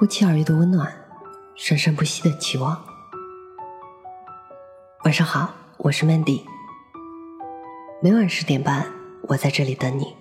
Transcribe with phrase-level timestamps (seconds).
[0.00, 0.90] 不期而遇的温暖，
[1.56, 2.82] 生生不息的期望。
[5.04, 6.40] 晚上好，我是 Mandy。
[8.00, 8.86] 每晚十点半，
[9.28, 10.16] 我在这里等你。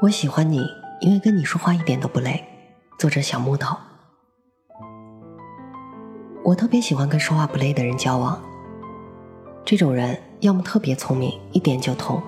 [0.00, 0.66] 我喜欢你，
[1.00, 2.44] 因为跟你说话一点都不累。
[2.98, 3.76] 作者小木头。
[6.42, 8.42] 我特别喜欢跟说话不累的人交往。
[9.64, 12.20] 这种人要么特别聪明，一点就通，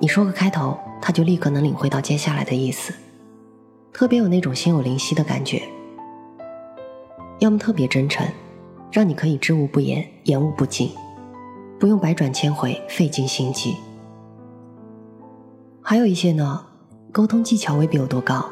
[0.00, 2.94] 你说个开头，他就立刻能领会到接下来的意思。
[3.92, 5.62] 特别有那种心有灵犀的感觉，
[7.40, 8.26] 要么特别真诚，
[8.90, 10.90] 让你可以知无不言，言无不尽，
[11.78, 13.76] 不用百转千回，费尽心机。
[15.82, 16.64] 还有一些呢，
[17.12, 18.48] 沟通技巧未必有多高，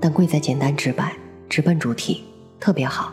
[0.00, 1.14] 但贵在简单直白，
[1.48, 2.24] 直奔主题，
[2.58, 3.12] 特别好。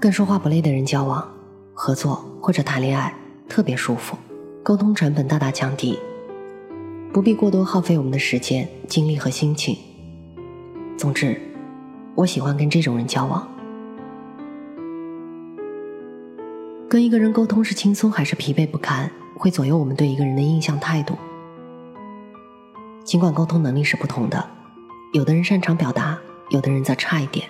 [0.00, 1.26] 跟说话不累的人交往、
[1.72, 3.14] 合作或者谈恋爱
[3.48, 4.16] 特别舒服，
[4.62, 5.98] 沟通成本大大降低。
[7.12, 9.76] 不必过多耗费我们的时间、精力和心情。
[10.96, 11.40] 总之，
[12.14, 13.46] 我喜欢跟这种人交往。
[16.88, 21.16] 跟一个人沟通是轻松还是疲惫不堪，会左右我们对一个人的印象态度。
[23.04, 24.48] 尽管沟通能力是不同的，
[25.12, 26.18] 有的人擅长表达，
[26.50, 27.48] 有的人则差一点，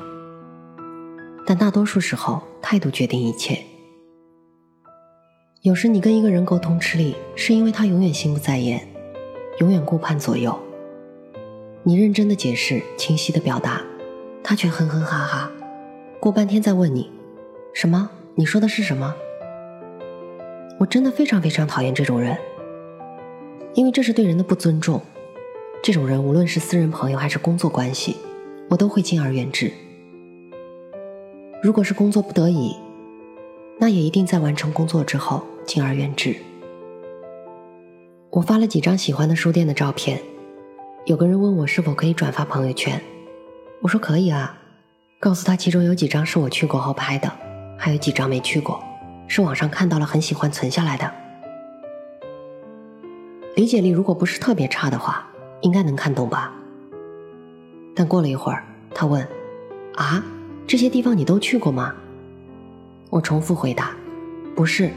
[1.47, 3.65] 但大多数时候，态度决定一切。
[5.63, 8.87] 有时你跟一个人沟通吃力，是因为他永远心不在焉。
[9.59, 10.57] 永远顾盼左右，
[11.83, 13.83] 你认真的解释，清晰的表达，
[14.41, 15.51] 他却哼哼哈哈，
[16.21, 17.11] 过半天再问你，
[17.73, 18.09] 什么？
[18.37, 19.13] 你说的是什么？
[20.79, 22.39] 我真的非常非常讨厌这种人，
[23.75, 25.01] 因为这是对人的不尊重。
[25.83, 28.17] 这种人无论是私人朋友还是工作关系，
[28.69, 29.73] 我都会敬而远之。
[31.61, 32.77] 如果是工作不得已，
[33.79, 36.37] 那也一定在完成工作之后敬而远之。
[38.31, 40.21] 我发了几张喜欢的书店的照片，
[41.07, 43.01] 有个人问我是否可以转发朋友圈，
[43.81, 44.59] 我说可以啊，
[45.19, 47.33] 告诉他其中有几张是我去过后拍的，
[47.79, 48.85] 还有几张没去过，
[49.29, 51.11] 是网上看到了很喜欢存下来的。
[53.57, 55.27] 理解力如果不是特别差的话，
[55.63, 56.53] 应该能看懂吧？
[57.95, 58.63] 但过了一会儿，
[58.95, 59.27] 他问
[59.97, 60.23] ：“啊，
[60.67, 61.95] 这些地方你都去过吗？”
[63.09, 63.97] 我重复回答
[64.55, 64.91] ：“不是，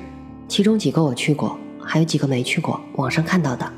[0.49, 3.71] 其中几个我去过。”还有几个没去过，网上看到的。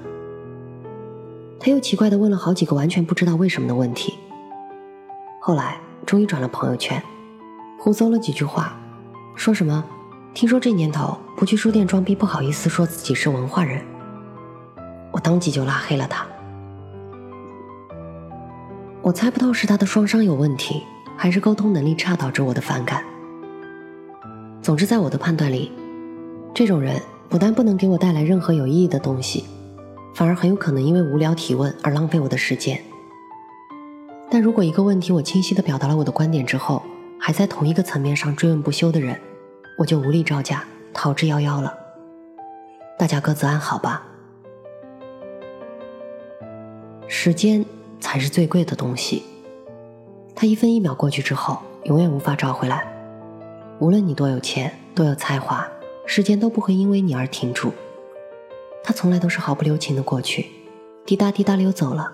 [1.59, 4.13] 他又奇怪的问了好几个完全不知道为什么的问题。
[5.39, 7.01] 后来终于转了朋友圈，
[7.79, 8.77] 胡诌了几句话，
[9.35, 9.83] 说什么
[10.33, 13.81] “听说这年头不去书店装逼不好意思说自己是文化人”，
[15.11, 16.25] 我当即就拉黑了他。
[19.01, 20.83] 我猜不透是他的双商有问题，
[21.17, 23.03] 还是沟通能力差导致我的反感。
[24.61, 25.71] 总之，在我的判断里，
[26.53, 27.01] 这种人。
[27.33, 29.45] 不但不能给我带来任何有意义的东西，
[30.13, 32.79] 反而很有可能因为无聊提问而浪费我的时间。
[34.29, 36.83] 但如果一个问题我清晰地表达了我的观点之后，
[37.19, 39.19] 还在同一个层面上追问不休的人，
[39.79, 40.63] 我就无力招架，
[40.93, 41.75] 逃之夭夭了。
[42.99, 44.05] 大家各自安好吧。
[47.07, 47.65] 时间
[47.99, 49.23] 才是最贵的东西，
[50.35, 52.85] 它一分一秒过去之后，永远无法找回来。
[53.79, 55.67] 无论你多有钱，多有才华。
[56.05, 57.71] 时间都不会因为你而停住，
[58.83, 60.47] 它从来都是毫不留情的过去，
[61.05, 62.11] 滴答滴答溜走了。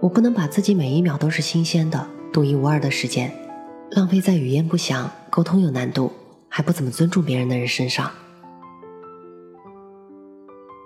[0.00, 3.30] 我不能把自己每一秒都是新鲜的、独一无二的时间，
[3.90, 6.10] 浪费在语言不详、沟通有难度、
[6.48, 8.10] 还不怎么尊重别人的人身上。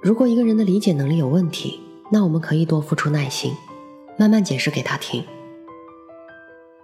[0.02, 3.54] 如果一个人的理解能力有问题，那我们可以多付出耐心，
[4.18, 5.24] 慢慢解释给他听。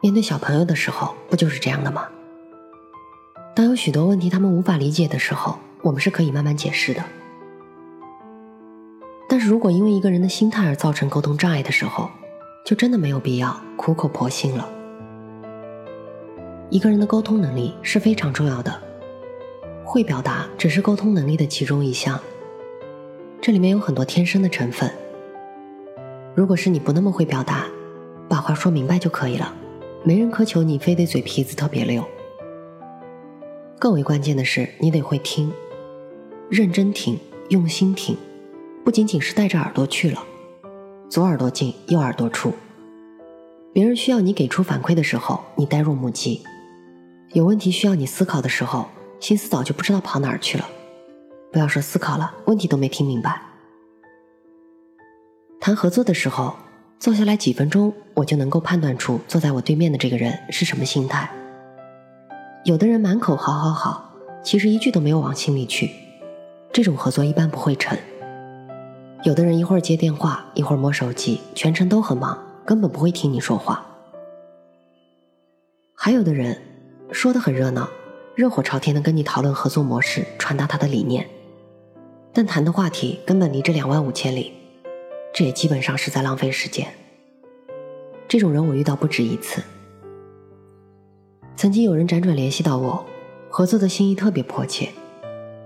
[0.01, 2.09] 面对小朋友的时候，不就是这样的吗？
[3.55, 7.05] 当有许多问题他们无法理解的时候，我们是可以慢慢解释的。
[9.29, 12.11] 但是如果因为一个人的心态而造成沟通障碍的时候，
[12.65, 14.69] 就真的没有必要苦口婆心了。
[16.69, 18.81] 一个人的沟通能力是非常重要的，
[19.85, 22.19] 会表达只是沟通能力的其中一项，
[23.41, 24.91] 这里面有很多天生的成分。
[26.35, 27.67] 如果是你不那么会表达，
[28.29, 29.53] 把话说明白就可以了，
[30.05, 32.05] 没人苛求你非得嘴皮子特别溜。
[33.81, 35.51] 更为关键的是，你得会听，
[36.51, 37.19] 认真听，
[37.49, 38.15] 用心听，
[38.85, 40.23] 不仅仅是带着耳朵去了，
[41.09, 42.53] 左耳朵进，右耳朵出。
[43.73, 46.43] 别人需要你给出反馈的时候，你呆若木鸡；
[47.33, 48.87] 有问题需要你思考的时候，
[49.19, 50.69] 心思早就不知道跑哪儿去了。
[51.51, 53.41] 不要说思考了，问题都没听明白。
[55.59, 56.55] 谈合作的时候，
[56.99, 61.31] 坐下来几分钟，我就能够判断出坐在我对面的这个人是什么心态。
[62.65, 64.13] 有的人满口好好好，
[64.43, 65.91] 其实一句都没有往心里去，
[66.71, 67.97] 这种合作一般不会成。
[69.25, 73.87] 有的人一会儿接电话，一会儿摸手机，全程都很忙，根本不会听你说话。
[75.95, 76.61] 还有的人
[77.11, 77.89] 说的很热闹，
[78.35, 81.27] 热火朝天的跟你讨论合作模式，传达他的理念，
[82.31, 84.53] 但谈的话题根本离这两万五千里，
[85.33, 86.87] 这也基本上是在浪费时间。
[88.29, 89.63] 这种人我遇到不止一次。
[91.57, 93.05] 曾经有人辗转联系到我，
[93.51, 94.89] 合作的心意特别迫切，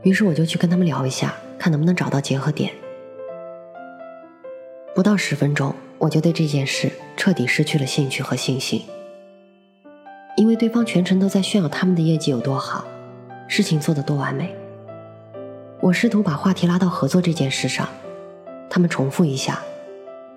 [0.02, 2.72] 于是我就去跟他们聊一下，看能不能找到结合点。
[4.94, 8.82] 不到十分钟，我就对这件事彻底失去了兴趣和信心，
[10.36, 12.84] 因为对方全程都在炫耀他们的业绩有多好，
[13.46, 14.54] 事情做得多完美。
[15.80, 17.88] 我试图把话题拉到合作这件事上，
[18.68, 19.62] 他们重复一下：“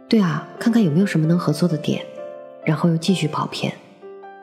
[0.08, 2.06] 对啊，看看有没有什么能合作的点。”
[2.66, 3.74] 然后又继续跑偏。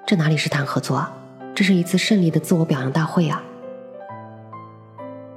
[0.07, 1.11] 这哪里是谈合作啊？
[1.55, 3.43] 这是一次胜利的自我表扬大会啊！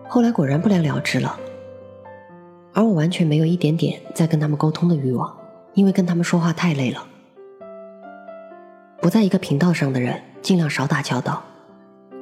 [0.10, 1.40] 后来果然不了了之了，
[2.74, 5.34] 而我完全没有一点点再跟他们沟通的欲望，
[5.74, 7.08] 因为跟他们说话太累了。
[9.02, 11.42] 不在一个频道上的人，尽量少打交道，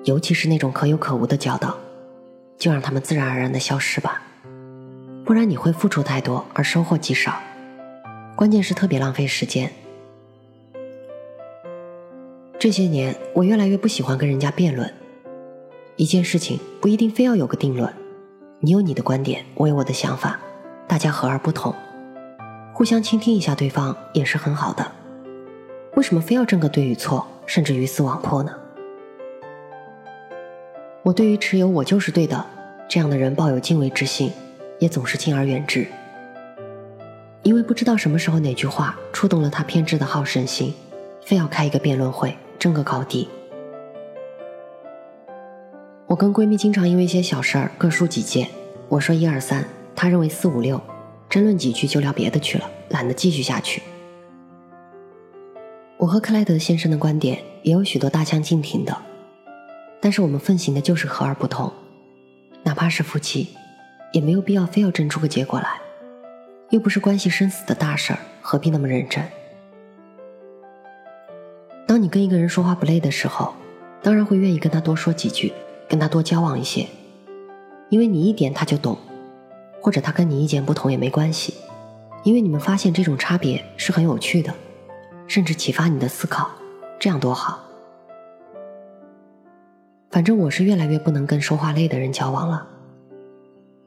[0.03, 1.75] 尤其是那种可有可无的交道，
[2.59, 4.21] 就让他们自然而然的消失吧，
[5.25, 7.39] 不然你会付出太多而收获极少，
[8.35, 9.71] 关键是特别浪费时间。
[12.57, 14.91] 这些年，我越来越不喜欢跟人家辩论。
[15.97, 17.93] 一件事情不一定非要有个定论，
[18.59, 20.39] 你有你的观点，我有我的想法，
[20.87, 21.75] 大家和而不同，
[22.73, 24.89] 互相倾听一下对方也是很好的。
[25.95, 28.51] 为什么非要争个对与错，甚至鱼死网破呢？
[31.03, 32.43] 我对于持有“我就是对的”
[32.89, 34.31] 这样的人抱有敬畏之心，
[34.79, 35.85] 也总是敬而远之，
[37.43, 40.73] 因为不知道什么时候哪句话触动了他偏执的好胜心，
[41.21, 42.35] 非要开一个辩论会。
[42.65, 43.29] 争个高低。
[46.07, 48.49] 我跟闺蜜经常因为一些小事儿各抒己见，
[48.89, 49.63] 我说一二三，
[49.95, 50.81] 她认为四五六，
[51.29, 53.83] 争论几句就聊别的去了，懒得继续下去。
[55.97, 58.97] 我和克莱德先生的观点也有许多大相径庭的，
[60.01, 61.71] 但是我们奉行的就是和而不同，
[62.63, 63.49] 哪怕是夫妻，
[64.11, 65.69] 也没有必要非要争出个结果来，
[66.71, 69.23] 又不是关系生死的大事儿，何必那么认真？
[72.05, 73.51] 你跟一个人说话不累的时候，
[74.03, 75.51] 当然会愿意跟他多说几句，
[75.89, 76.85] 跟他多交往一些，
[77.89, 78.95] 因为你一点他就懂，
[79.81, 81.55] 或者他跟你意见不同也没关系，
[82.23, 84.53] 因为你们发现这种差别是很有趣的，
[85.25, 86.47] 甚至启发你的思考，
[86.99, 87.59] 这样多好。
[90.11, 92.67] 反正我是越来越不能跟说话累的人交往了。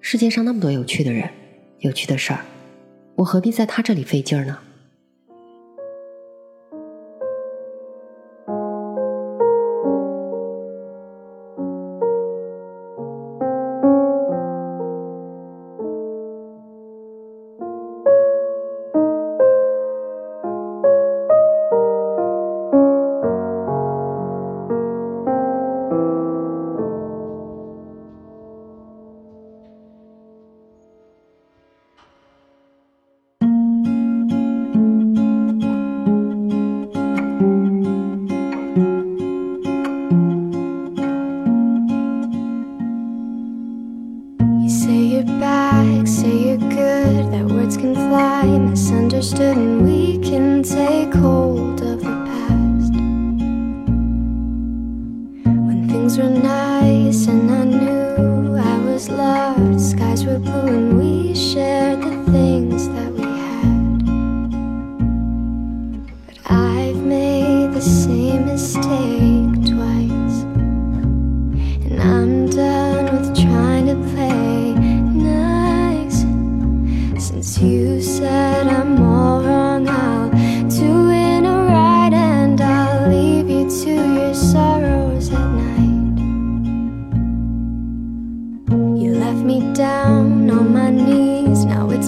[0.00, 1.30] 世界上那么多有趣的人，
[1.78, 2.40] 有趣的事儿，
[3.14, 4.58] 我何必在他这里费劲儿呢
[51.10, 51.37] cold.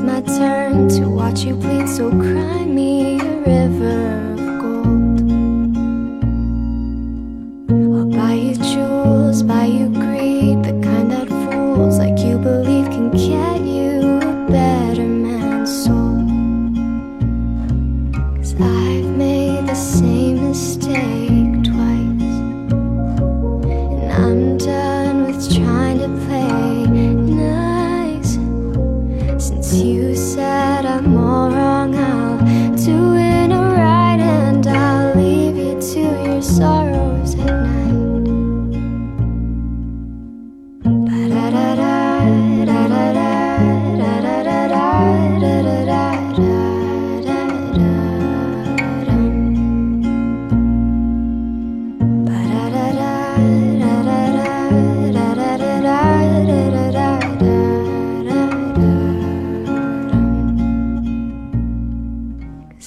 [0.01, 4.30] It's my turn to watch you bleed, so cry me a river.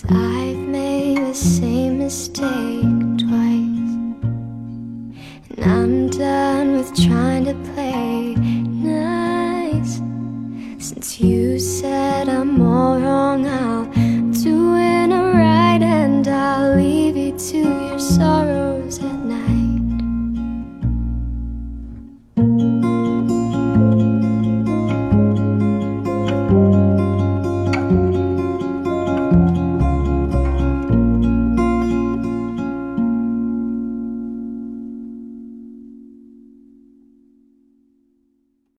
[0.10, 2.82] I've made the same mistake.